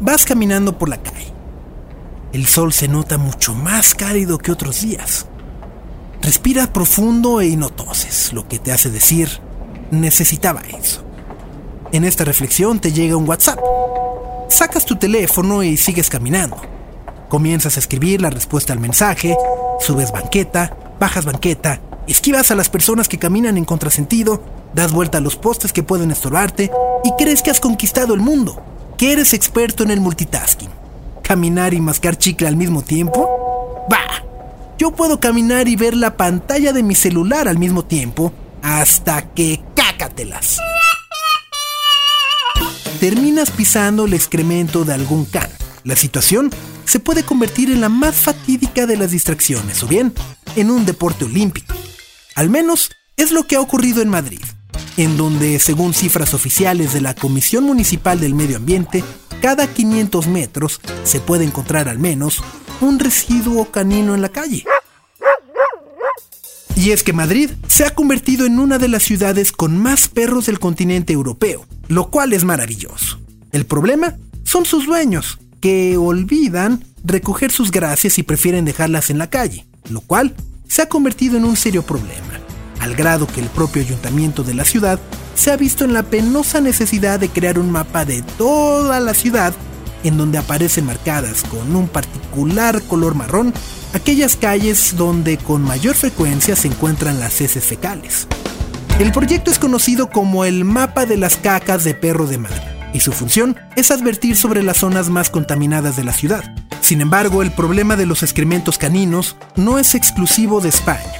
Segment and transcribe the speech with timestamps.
[0.00, 1.32] Vas caminando por la calle.
[2.32, 5.26] El sol se nota mucho más cálido que otros días.
[6.20, 7.70] Respiras profundo y no
[8.32, 9.28] lo que te hace decir,
[9.90, 11.04] necesitaba eso.
[11.92, 13.60] En esta reflexión te llega un WhatsApp.
[14.48, 16.56] Sacas tu teléfono y sigues caminando.
[17.28, 19.36] Comienzas a escribir la respuesta al mensaje,
[19.80, 24.42] subes banqueta, bajas banqueta, esquivas a las personas que caminan en contrasentido,
[24.74, 26.70] das vuelta a los postes que pueden estorbarte
[27.04, 28.60] y crees que has conquistado el mundo,
[28.96, 30.70] que eres experto en el multitasking.
[31.22, 33.86] ¿Caminar y mascar chicle al mismo tiempo?
[33.88, 34.22] ¡Bah!
[34.78, 39.62] Yo puedo caminar y ver la pantalla de mi celular al mismo tiempo hasta que
[39.74, 40.58] cácatelas.
[43.00, 45.50] Terminas pisando el excremento de algún can.
[45.84, 46.50] La situación
[46.86, 50.14] se puede convertir en la más fatídica de las distracciones, o bien
[50.56, 51.74] en un deporte olímpico.
[52.34, 54.42] Al menos es lo que ha ocurrido en Madrid,
[54.96, 59.02] en donde, según cifras oficiales de la Comisión Municipal del Medio Ambiente,
[59.40, 62.42] cada 500 metros se puede encontrar al menos
[62.80, 64.64] un residuo canino en la calle.
[66.76, 70.46] Y es que Madrid se ha convertido en una de las ciudades con más perros
[70.46, 73.18] del continente europeo, lo cual es maravilloso.
[73.52, 79.30] El problema son sus dueños, que olvidan recoger sus gracias y prefieren dejarlas en la
[79.30, 80.34] calle, lo cual
[80.68, 82.40] se ha convertido en un serio problema,
[82.84, 85.00] al grado que el propio ayuntamiento de la ciudad
[85.34, 89.54] se ha visto en la penosa necesidad de crear un mapa de toda la ciudad
[90.04, 93.54] en donde aparecen marcadas con un particular color marrón
[93.94, 98.28] aquellas calles donde con mayor frecuencia se encuentran las heces fecales.
[98.98, 102.60] El proyecto es conocido como el Mapa de las Cacas de Perro de Madrid
[102.92, 106.54] y su función es advertir sobre las zonas más contaminadas de la ciudad.
[106.82, 111.12] Sin embargo, el problema de los excrementos caninos no es exclusivo de España.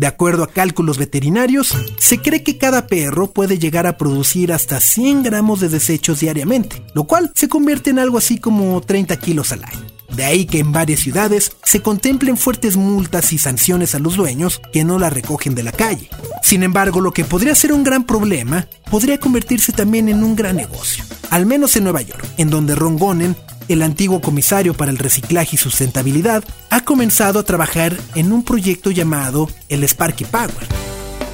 [0.00, 4.80] De acuerdo a cálculos veterinarios, se cree que cada perro puede llegar a producir hasta
[4.80, 9.52] 100 gramos de desechos diariamente, lo cual se convierte en algo así como 30 kilos
[9.52, 9.86] al año.
[10.10, 14.62] De ahí que en varias ciudades se contemplen fuertes multas y sanciones a los dueños
[14.72, 16.08] que no la recogen de la calle.
[16.42, 20.56] Sin embargo, lo que podría ser un gran problema podría convertirse también en un gran
[20.56, 23.36] negocio, al menos en Nueva York, en donde Ron Gonen
[23.72, 28.90] el antiguo comisario para el reciclaje y sustentabilidad, ha comenzado a trabajar en un proyecto
[28.90, 30.66] llamado el Sparky Power,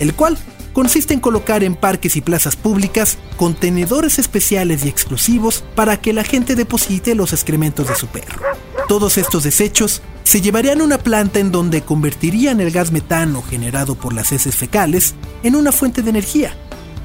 [0.00, 0.36] el cual
[0.74, 6.24] consiste en colocar en parques y plazas públicas contenedores especiales y exclusivos para que la
[6.24, 8.42] gente deposite los excrementos de su perro.
[8.86, 13.94] Todos estos desechos se llevarían a una planta en donde convertirían el gas metano generado
[13.94, 16.54] por las heces fecales en una fuente de energía,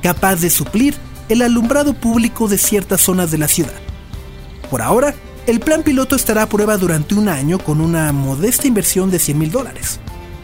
[0.03, 0.95] capaz de suplir
[1.29, 3.90] el alumbrado público de ciertas zonas de la ciudad.
[4.71, 5.13] Por ahora,
[5.47, 9.37] el plan piloto estará a prueba durante un año con una modesta inversión de 100
[9.37, 9.99] mil dólares.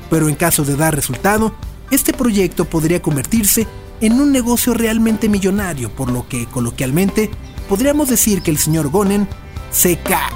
[0.09, 1.55] Pero en caso de dar resultado,
[1.91, 3.67] este proyecto podría convertirse
[4.01, 7.31] en un negocio realmente millonario, por lo que coloquialmente
[7.69, 9.29] podríamos decir que el señor Gonen
[9.71, 10.29] se ca...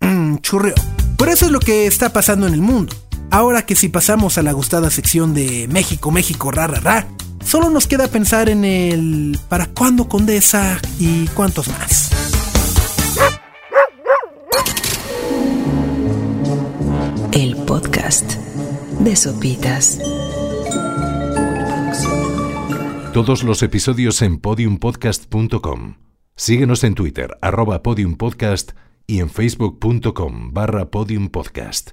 [0.00, 0.74] Mmm, churreó.
[1.18, 2.96] Por eso es lo que está pasando en el mundo.
[3.30, 7.08] Ahora que si pasamos a la gustada sección de México, México, ra, ra, ra,
[7.44, 10.80] solo nos queda pensar en el ¿para cuándo Condesa?
[10.98, 12.17] y cuántos más.
[17.38, 18.32] El podcast
[18.98, 20.00] de Sopitas.
[23.14, 25.98] Todos los episodios en podiumpodcast.com.
[26.34, 28.72] Síguenos en Twitter, arroba podiumpodcast
[29.06, 31.92] y en facebook.com barra podiumpodcast.